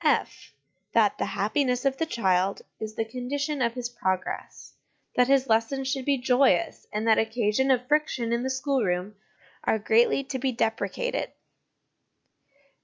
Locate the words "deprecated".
10.51-11.31